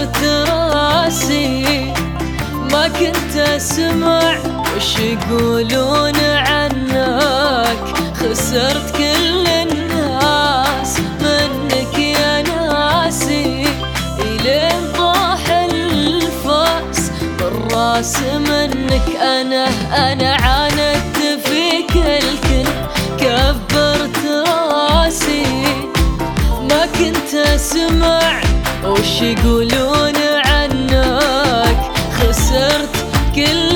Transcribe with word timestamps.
كبرت 0.00 0.24
راسي 0.48 1.92
ما 2.72 2.88
كنت 2.88 3.36
أسمع 3.36 4.36
وش 4.76 4.98
يقولون 4.98 6.16
عنك. 6.20 7.84
خسرت 8.14 8.96
كل 8.96 9.46
الناس 9.46 11.00
منك 11.20 11.98
يا 11.98 12.42
ناسي. 12.42 13.66
إلين 14.18 14.92
طاح 14.98 15.50
الفأس 15.50 17.10
بالرأس 17.38 18.18
منك. 18.18 19.16
أنا 19.20 19.66
أنا 20.12 20.34
عاندت 20.34 21.18
فيك 21.44 21.96
الكل 21.96 22.70
كبرت 23.18 24.18
راسي. 24.48 25.44
ما 26.70 26.86
كنت 26.86 27.34
أسمع 27.34 28.40
وش 28.84 29.22
يقولون 29.22 30.16
عنك؟ 30.44 31.78
خسرت 32.12 32.96
كل 33.34 33.69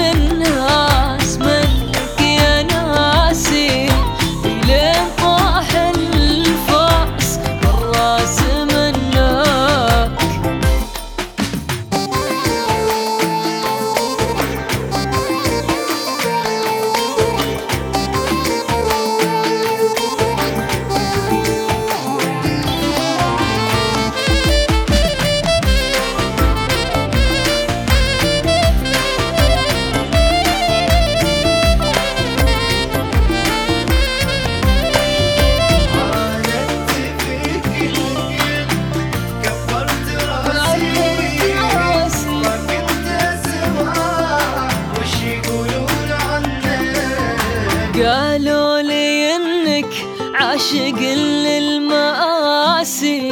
انك 49.85 49.95
عاشق 50.35 50.99
للمآسي 51.47 53.31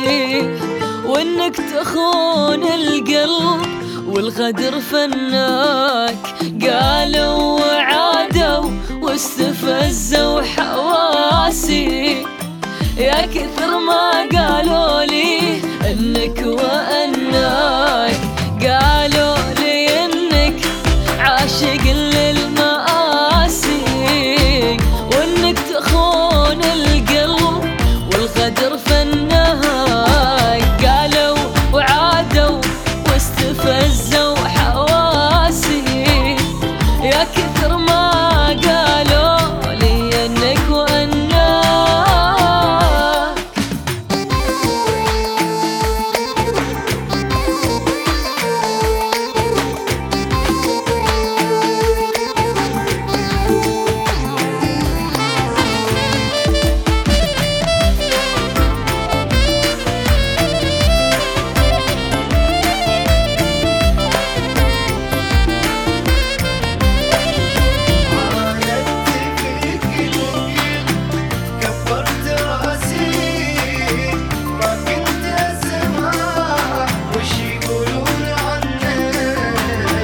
وإنك 1.06 1.56
تخون 1.56 2.62
القلب 2.64 3.66
والغدر 4.06 4.80
فناك. 4.80 6.16
قالوا 6.62 7.60
وعادوا 7.60 8.70
واستفزوا 9.02 10.42
حواسي 10.42 12.22
يا 12.98 13.26
كثر 13.26 13.78
ما 13.78 14.28
قالوا 14.36 15.04
لي 15.04 15.60
إنك 15.90 16.38
وانك 16.46 17.22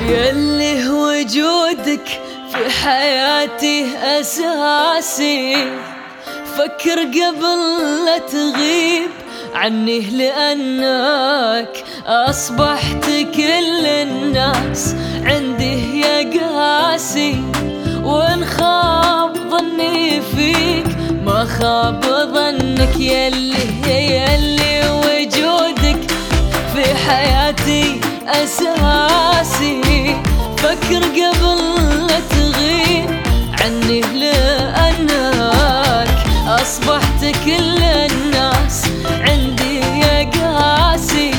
يلي 0.08 0.88
وجودك 0.88 2.08
في 2.52 2.70
حياتي 2.82 3.86
أساسي. 4.02 5.56
فكر 6.56 6.98
قبل 7.00 7.60
لا 8.06 8.18
تغيب 8.18 9.10
عني 9.54 10.00
لأنك 10.00 11.84
أصبحت 12.06 13.04
كل 13.36 13.86
الناس 13.86 14.94
عندي 15.24 16.00
يا 16.00 16.40
قاسي. 16.40 17.36
وإن 18.02 18.44
خاب 18.44 19.36
ظني 19.50 20.20
فيك 20.20 20.86
ما 21.24 21.44
خاب 21.44 22.04
ظنك. 22.34 22.96
يلي 22.96 23.54
يلي 23.86 24.90
وجودك 24.90 26.10
في 26.74 26.94
حياتي 26.94 28.00
أساسي. 28.28 29.17
فكر 30.62 31.02
قبل 31.02 31.60
لا 32.06 32.20
تغيب 32.30 33.10
عني 33.60 34.00
لأنك 34.00 35.08
أصبحت 36.46 37.20
كل 37.44 37.82
الناس 37.82 38.84
عندي 39.20 39.78
يا 39.80 40.30
قاسي 40.30 41.30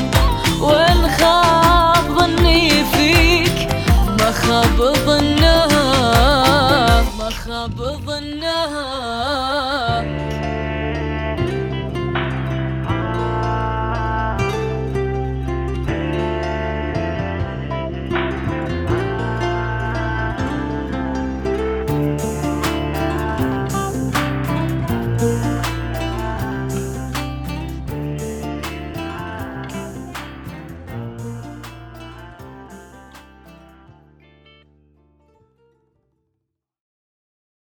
وإن 0.62 1.10
خاب 1.20 2.06
ظني 2.20 2.70
فيك 2.94 3.68
ما 4.20 4.32
خاب 4.32 4.78
ظنها 5.06 5.68
ما 7.20 7.30
خاب 7.46 7.78
ظنها 8.08 8.19